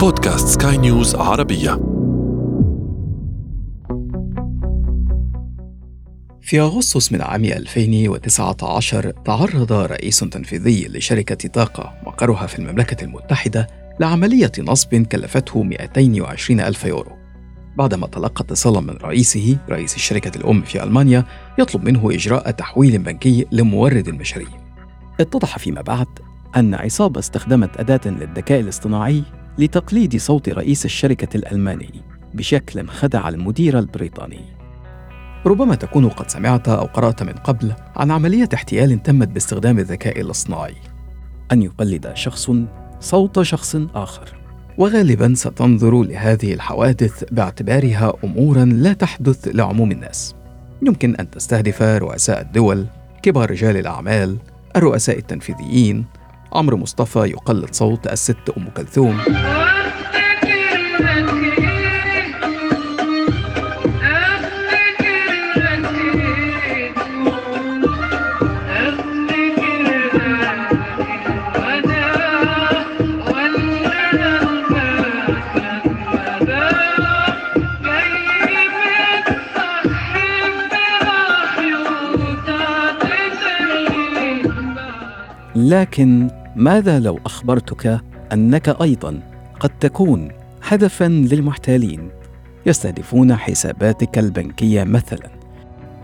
[0.00, 1.70] بودكاست سكاي نيوز عربية.
[6.40, 13.66] في أغسطس من عام 2019 تعرض رئيس تنفيذي لشركة طاقة مقرها في المملكة المتحدة
[14.00, 17.12] لعملية نصب كلفته 220 ألف يورو.
[17.76, 21.24] بعدما تلقى اتصالا من رئيسه رئيس الشركة الأم في ألمانيا
[21.58, 24.48] يطلب منه إجراء تحويل بنكي لمورد المشاريع
[25.20, 26.06] اتضح فيما بعد
[26.56, 29.22] أن عصابة استخدمت أداة للذكاء الاصطناعي
[29.58, 32.02] لتقليد صوت رئيس الشركة الألماني
[32.34, 34.40] بشكل خدع المدير البريطاني.
[35.46, 40.74] ربما تكون قد سمعت أو قرأت من قبل عن عملية احتيال تمت باستخدام الذكاء الاصطناعي.
[41.52, 42.50] أن يقلد شخص
[43.00, 44.38] صوت شخص آخر.
[44.78, 50.34] وغالبا ستنظر لهذه الحوادث باعتبارها امورا لا تحدث لعموم الناس.
[50.82, 52.86] يمكن أن تستهدف رؤساء الدول،
[53.22, 54.36] كبار رجال الأعمال،
[54.76, 56.04] الرؤساء التنفيذيين،
[56.52, 59.20] عمرو مصطفى يقلد صوت الست أم كلثوم.
[85.56, 88.00] لكن ماذا لو أخبرتك
[88.32, 89.20] أنك أيضا
[89.60, 90.28] قد تكون
[90.62, 92.10] هدفا للمحتالين
[92.66, 95.30] يستهدفون حساباتك البنكية مثلا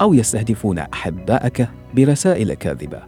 [0.00, 3.02] أو يستهدفون أحبائك برسائل كاذبة؟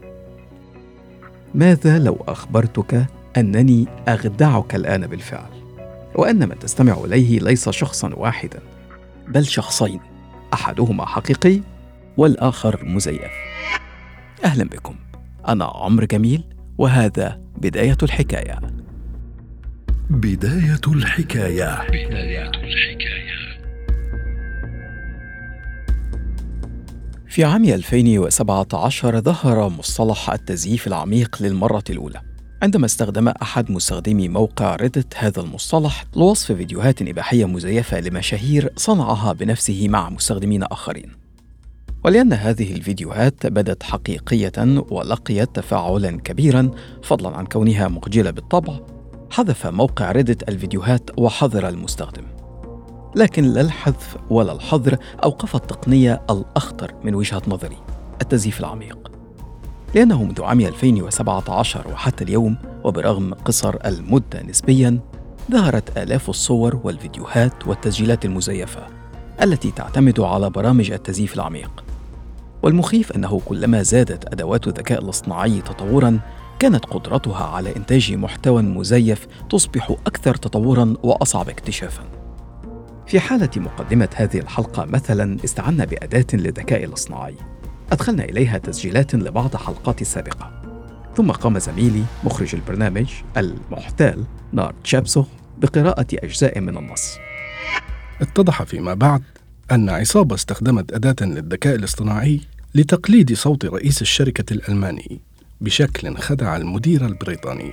[1.54, 5.50] ماذا لو أخبرتك أنني أخدعك الآن بالفعل؟
[6.14, 8.60] وأن من تستمع إليه ليس شخصا واحدا
[9.28, 10.00] بل شخصين
[10.54, 11.60] أحدهما حقيقي
[12.16, 13.32] والآخر مزيف.
[14.44, 14.94] أهلا بكم.
[15.48, 16.55] أنا عمرو جميل.
[16.78, 18.60] وهذا بداية الحكاية.
[20.10, 21.86] بداية الحكاية.
[21.88, 23.26] بدايه الحكاية
[27.28, 32.20] في عام 2017 ظهر مصطلح التزييف العميق للمرة الأولى.
[32.62, 39.88] عندما استخدم أحد مستخدمي موقع ريدت هذا المصطلح لوصف فيديوهات إباحية مزيفة لمشاهير صنعها بنفسه
[39.88, 41.25] مع مستخدمين آخرين.
[42.04, 46.70] ولأن هذه الفيديوهات بدت حقيقية ولقيت تفاعلا كبيرا
[47.02, 48.80] فضلا عن كونها مخجلة بالطبع.
[49.30, 52.22] حذف موقع ريدت الفيديوهات وحظر المستخدم.
[53.16, 57.76] لكن لا الحذف ولا الحظر أوقف التقنية الأخطر من وجهة نظري
[58.22, 59.10] التزييف العميق.
[59.94, 65.00] لأنه منذ عام 2017 وحتى اليوم وبرغم قصر المدة نسبيا
[65.50, 68.86] ظهرت آلاف الصور والفيديوهات والتسجيلات المزيفة
[69.42, 71.85] التي تعتمد على برامج التزييف العميق.
[72.66, 76.20] والمخيف أنه كلما زادت أدوات الذكاء الاصطناعي تطورا
[76.58, 82.02] كانت قدرتها على إنتاج محتوى مزيف تصبح أكثر تطورا وأصعب اكتشافا.
[83.06, 87.34] في حالة مقدمة هذه الحلقة مثلا استعنا بأداة للذكاء الاصطناعي.
[87.92, 90.62] أدخلنا إليها تسجيلات لبعض حلقات السابقة
[91.16, 93.06] ثم قام زميلي مخرج البرنامج
[93.36, 95.24] المحتال نار تشابسو
[95.58, 97.16] بقراءة أجزاء من النص.
[98.20, 99.22] اتضح فيما بعد
[99.70, 102.40] أن عصابة استخدمت أداة للذكاء الاصطناعي
[102.74, 105.20] لتقليد صوت رئيس الشركة الألماني
[105.60, 107.72] بشكل خدع المدير البريطاني.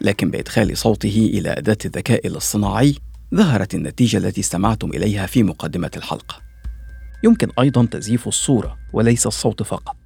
[0.00, 2.94] لكن بإدخال صوته إلى أداة الذكاء الاصطناعي
[3.34, 6.36] ظهرت النتيجة التي استمعتم إليها في مقدمة الحلقة.
[7.24, 9.96] يمكن أيضا تزييف الصورة وليس الصوت فقط.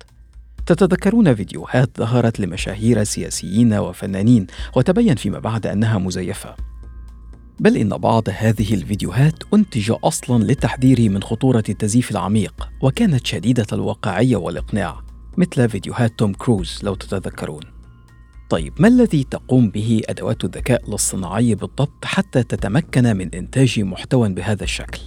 [0.67, 6.57] تتذكرون فيديوهات ظهرت لمشاهير سياسيين وفنانين وتبين فيما بعد أنها مزيفة.
[7.61, 14.37] بل إن بعض هذه الفيديوهات أنتج أصلا للتحذير من خطورة التزييف العميق وكانت شديدة الواقعية
[14.37, 15.01] والإقناع
[15.37, 17.63] مثل فيديوهات توم كروز لو تتذكرون
[18.51, 24.65] طيب ما الذي تقوم به أدوات الذكاء الاصطناعي بالضبط حتى تتمكن من إنتاج محتوى بهذا
[24.65, 25.01] الشكل؟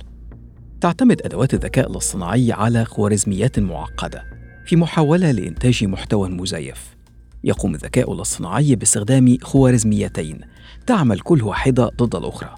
[0.81, 4.24] تعتمد أدوات الذكاء الاصطناعي على خوارزميات معقدة
[4.66, 6.99] في محاولة لإنتاج محتوى مزيف
[7.44, 10.40] يقوم الذكاء الاصطناعي باستخدام خوارزميتين
[10.88, 12.56] تعمل كل واحدة ضد الأخرى.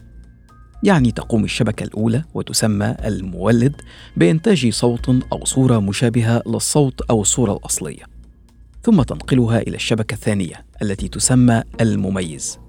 [0.83, 3.81] يعني تقوم الشبكة الأولى وتسمى المولد
[4.17, 8.03] بإنتاج صوت أو صورة مشابهة للصوت أو الصورة الأصلية
[8.83, 12.59] ثم تنقلها إلى الشبكة الثانية التي تسمى المميز.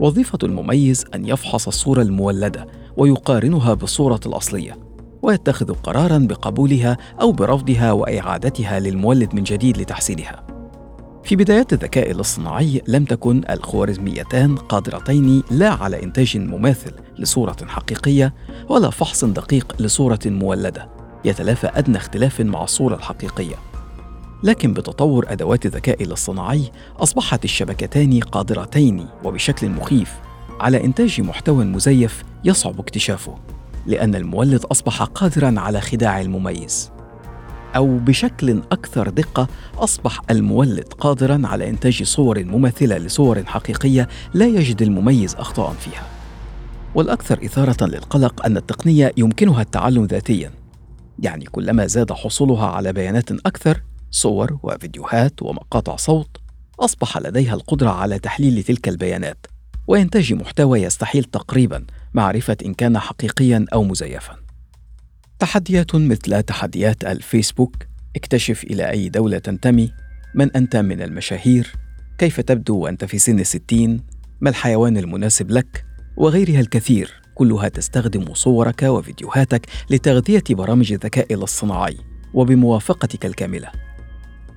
[0.00, 2.66] وظيفة المميز أن يفحص الصورة المولدة
[2.96, 4.78] ويقارنها بالصورة الأصلية
[5.22, 10.45] ويتخذ قرارا بقبولها أو برفضها وإعادتها للمولد من جديد لتحسينها
[11.26, 18.34] في بدايات الذكاء الاصطناعي لم تكن الخوارزميتان قادرتين لا على إنتاج مماثل لصورة حقيقية
[18.68, 20.88] ولا فحص دقيق لصورة مولدة
[21.24, 23.54] يتلافى أدنى اختلاف مع الصورة الحقيقية.
[24.42, 30.12] لكن بتطور أدوات الذكاء الاصطناعي أصبحت الشبكتان قادرتين وبشكل مخيف
[30.60, 33.34] على إنتاج محتوى مزيف يصعب اكتشافه
[33.86, 36.95] لأن المولد أصبح قادرا على خداع المميز.
[37.76, 44.82] أو بشكل أكثر دقة أصبح المولد قادرا على إنتاج صور مماثلة لصور حقيقية لا يجد
[44.82, 46.06] المميز أخطاء فيها.
[46.94, 50.50] والأكثر إثارة للقلق أن التقنية يمكنها التعلم ذاتيا.
[51.18, 56.36] يعني كلما زاد حصولها على بيانات أكثر صور وفيديوهات ومقاطع صوت
[56.80, 59.46] أصبح لديها القدرة على تحليل تلك البيانات
[59.86, 61.84] وإنتاج محتوى يستحيل تقريبا
[62.14, 64.45] معرفة إن كان حقيقيا أو مزيفا.
[65.38, 67.74] تحديات مثل تحديات الفيسبوك
[68.16, 69.92] اكتشف إلى أي دولة تنتمي
[70.34, 71.72] من أنت من المشاهير
[72.18, 74.00] كيف تبدو وأنت في سن الستين
[74.40, 75.84] ما الحيوان المناسب لك
[76.16, 77.10] وغيرها الكثير.
[77.34, 81.96] كلها تستخدم صورك وفيديوهاتك لتغذية برامج الذكاء الاصطناعي
[82.34, 83.85] وبموافقتك الكاملة.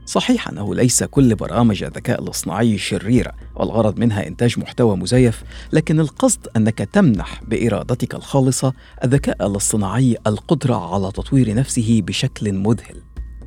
[0.09, 6.47] صحيح أنه ليس كل برامج الذكاء الاصطناعي شريرة والغرض منها إنتاج محتوى مزيف لكن القصد
[6.56, 8.73] أنك تمنح بإرادتك الخالصة
[9.03, 13.01] الذكاء الاصطناعي القدرة على تطوير نفسه بشكل مذهل.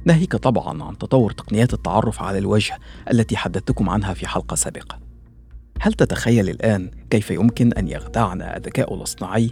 [0.04, 2.78] ناهيك طبعا عن تطور تقنيات التعرف على الوجه
[3.10, 4.98] التي حدثتكم عنها في حلقة سابقة.
[5.80, 9.50] هل تتخيل الآن كيف يمكن أن يخدعنا الذكاء الاصطناعي؟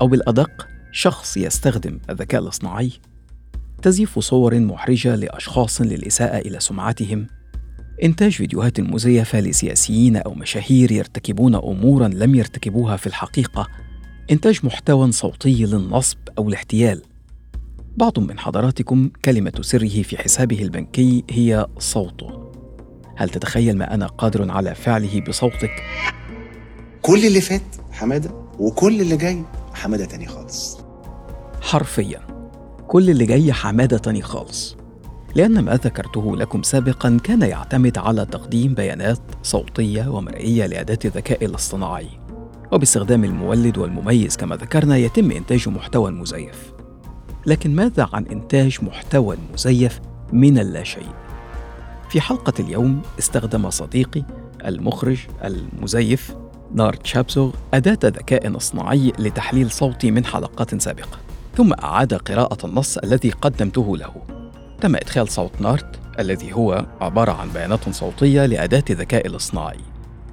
[0.00, 2.92] أو بالأدق شخص يستخدم الذكاء الاصطناعي؟
[3.82, 7.26] تزييف صور محرجة لأشخاص للإساءة إلى سمعتهم.
[8.02, 13.66] إنتاج فيديوهات مزيفة لسياسيين أو مشاهير يرتكبون أمورا لم يرتكبوها في الحقيقة.
[14.30, 17.02] إنتاج محتوى صوتي للنصب أو الاحتيال.
[17.96, 22.52] بعض من حضراتكم كلمة سره في حسابه البنكي هي صوته.
[23.16, 25.82] هل تتخيل ما أنا قادر على فعله بصوتك؟
[27.02, 29.44] كل اللي فات حمادة وكل اللي جاي
[29.74, 30.78] حمادة تاني خالص.
[31.60, 32.29] حرفيا.
[32.90, 34.76] كل اللي جاي حمادة تاني خالص.
[35.34, 42.08] لأن ما ذكرته لكم سابقا كان يعتمد على تقديم بيانات صوتية ومرئية لأداة الذكاء الاصطناعي.
[42.72, 46.72] وباستخدام المولد والمميز كما ذكرنا يتم إنتاج محتوى مزيف.
[47.46, 50.00] لكن ماذا عن إنتاج محتوى مزيف
[50.32, 51.08] من اللاشيء؟
[52.08, 54.22] في حلقة اليوم استخدم صديقي
[54.66, 56.34] المخرج المزيف
[56.74, 61.29] نار تشابسوغ أداة ذكاء اصطناعي لتحليل صوتي من حلقات سابقة.
[61.56, 64.14] ثم أعاد قراءة النص الذي قدمته له.
[64.80, 69.80] تم إدخال صوت نارت الذي هو عبارة عن بيانات صوتية لأداة الذكاء الاصطناعي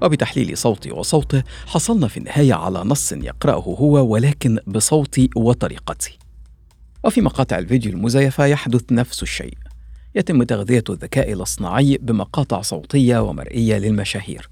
[0.02, 6.18] وبتحليل صوتي وصوته حصلنا في النهاية على نص يقرأه هو ولكن بصوتي وطريقتي.
[7.04, 9.58] وفي مقاطع الفيديو المزيفة يحدث نفس الشيء.
[10.16, 14.50] يتم تغذية الذكاء الاصطناعي بمقاطع صوتية ومرئية للمشاهير.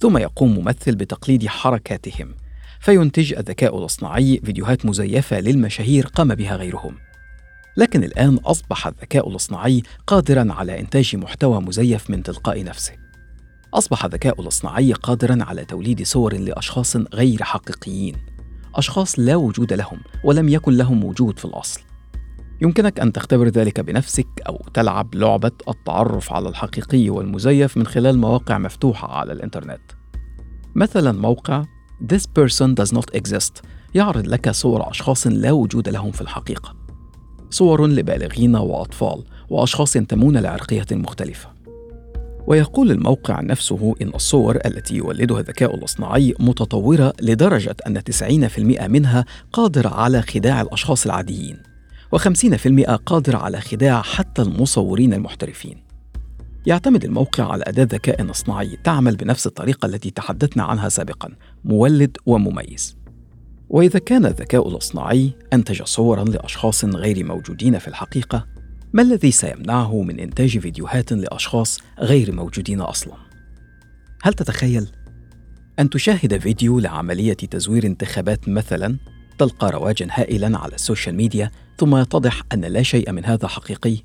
[0.00, 2.34] ثم يقوم ممثل بتقليد حركاتهم.
[2.80, 6.96] فينتج الذكاء الاصطناعي فيديوهات مزيفة للمشاهير قام بها غيرهم.
[7.76, 12.92] لكن الآن أصبح الذكاء الاصطناعي قادرا على إنتاج محتوى مزيف من تلقاء نفسه.
[13.74, 18.16] أصبح الذكاء الاصطناعي قادرا على توليد صور لأشخاص غير حقيقيين
[18.74, 21.80] أشخاص لا وجود لهم ولم يكن لهم وجود في الأصل.
[22.62, 28.58] يمكنك أن تختبر ذلك بنفسك أو تلعب لعبة التعرف على الحقيقي والمزيف من خلال مواقع
[28.58, 29.80] مفتوحة على الإنترنت.
[30.74, 31.64] مثلا موقع
[32.00, 33.62] This person does not exist.
[33.94, 36.76] يعرض لك صور أشخاص لا وجود لهم في الحقيقة.
[37.50, 41.48] صور لبالغين وأطفال وأشخاص ينتمون لعرقية مختلفة.
[42.46, 49.88] ويقول الموقع نفسه إن الصور التي يولدها الذكاء الاصطناعي متطورة لدرجة أن 90% منها قادرة
[49.88, 51.62] على خداع الأشخاص العاديين
[52.16, 55.89] و50% قادرة على خداع حتى المصورين المحترفين.
[56.66, 61.28] يعتمد الموقع على أداة ذكاء اصطناعي تعمل بنفس الطريقة التي تحدثنا عنها سابقا
[61.64, 62.96] مولد ومميز.
[63.68, 68.46] وإذا كان الذكاء الاصطناعي أنتج صورا لأشخاص غير موجودين في الحقيقة
[68.92, 73.14] ما الذي سيمنعه من إنتاج فيديوهات لأشخاص غير موجودين أصلا؟
[74.22, 74.90] هل تتخيل؟
[75.78, 78.96] أن تشاهد فيديو لعملية تزوير انتخابات مثلا
[79.38, 83.96] تلقى رواجا هائلا على ال social media ثم يتضح أن لا شيء من هذا حقيقي؟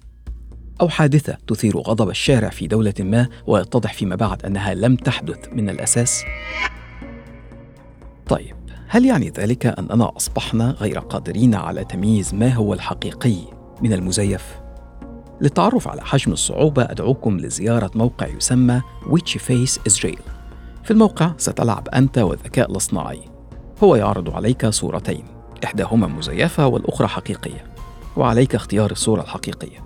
[0.81, 5.69] أو حادثة تثير غضب الشارع في دولة ما ويتضح فيما بعد أنها لم تحدث من
[5.69, 6.23] الأساس؟
[8.27, 8.55] طيب
[8.87, 13.37] هل يعني ذلك أننا أصبحنا غير قادرين على تمييز ما هو الحقيقي
[13.81, 14.65] من المزيف؟
[15.41, 20.21] للتعرف على حجم الصعوبة أدعوكم لزيارة موقع يسمى Which Face Is Real
[20.83, 23.21] في الموقع ستلعب أنت والذكاء الاصطناعي
[23.83, 25.25] هو يعرض عليك صورتين
[25.63, 27.63] إحداهما مزيفة والأخرى حقيقية
[28.17, 29.85] وعليك اختيار الصورة الحقيقية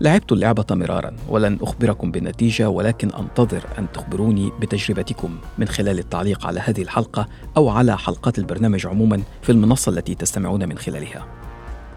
[0.00, 6.60] لعبت اللعبة مرارا ولن أخبركم بالنتيجة ولكن أنتظر أن تخبروني بتجربتكم من خلال التعليق على
[6.60, 11.26] هذه الحلقة أو على حلقات البرنامج عموما في المنصة التي تستمعون من خلالها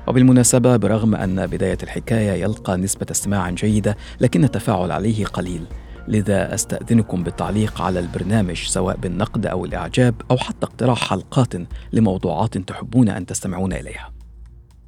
[0.07, 5.65] وبالمناسبة برغم أن بداية الحكاية يلقى نسبة استماع جيدة لكن التفاعل عليه قليل
[6.07, 11.53] لذا أستأذنكم بالتعليق على البرنامج سواء بالنقد أو الإعجاب أو حتى اقتراح حلقات
[11.93, 14.11] لموضوعات تحبون أن تستمعون إليها.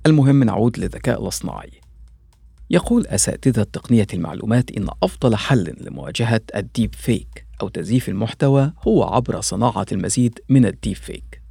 [0.06, 1.80] المهم نعود للذكاء الاصطناعي.
[2.74, 9.42] يقول أساتذة تقنية المعلومات إن أفضل حل لمواجهة الديب فيك أو تزييف المحتوى هو عبر
[9.42, 11.42] صناعة المزيد من الديب فيك.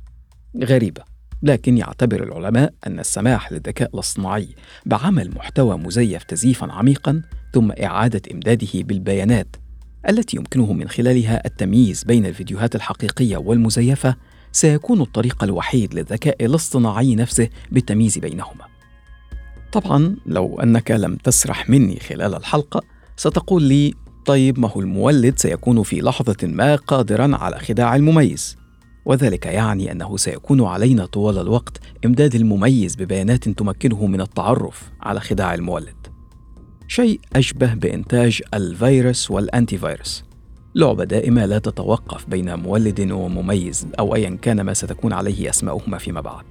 [0.64, 1.02] غريبة
[1.42, 4.48] لكن يعتبر العلماء أن السماح للذكاء الاصطناعي
[4.86, 7.22] بعمل محتوى مزيف تزييفا عميقا
[7.52, 9.56] ثم إعادة إمداده بالبيانات
[10.08, 14.16] التي يمكنه من خلالها التمييز بين الفيديوهات الحقيقية والمزيفة
[14.52, 18.69] سيكون الطريق الوحيد للذكاء الاصطناعي نفسه بالتمييز بينهما.
[19.72, 22.82] طبعا لو أنك لم تسرح مني خلال الحلقة
[23.16, 23.94] ستقول لي
[24.26, 28.56] طيب ما هو المولد سيكون في لحظة ما قادرا على خداع المميز.
[29.04, 35.54] وذلك يعني أنه سيكون علينا طوال الوقت إمداد المميز ببيانات تمكنه من التعرف على خداع
[35.54, 36.06] المولد.
[36.88, 40.24] شيء أشبه بإنتاج الفيروس والانتي فيروس
[40.74, 46.20] لعبة دائمة لا تتوقف بين مولد ومميز أو ايا كان ما ستكون عليه أسماؤهما فيما
[46.20, 46.44] بعد.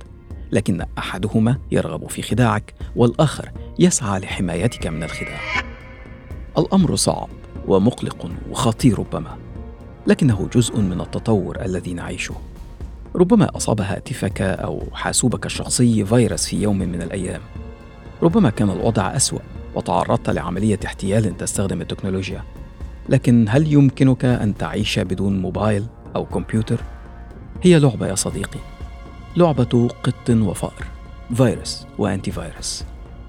[0.52, 5.40] لكن أحدهما يرغب في خداعك والآخر يسعى لحمايتك من الخداع.
[6.58, 7.30] الأمر صعب
[7.68, 9.38] ومقلق وخطير ربما
[10.08, 12.36] لكنه جزء من التطور الذي نعيشه.
[13.16, 17.42] ربما اصاب هاتفك أو حاسوبك الشخصي فيروس في يوم من الأيام.
[18.24, 19.40] ربما كان الوضع أسوأ
[19.76, 22.44] وتعرضت لعملية احتيال تستخدم التكنولوجيا.
[23.10, 26.84] لكن هل يمكنك أن تعيش بدون موبايل أو كمبيوتر؟
[27.64, 28.60] هي لعبة يا صديقي.
[29.38, 30.86] لعبة قط وفأر.
[31.36, 32.84] فيروس وانتي فيروس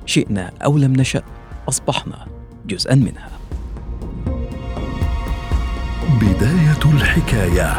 [0.07, 1.23] شئنا أو لم نشأ
[1.69, 2.27] أصبحنا
[2.67, 3.31] جزءا منها.
[6.21, 7.73] بداية الحكاية.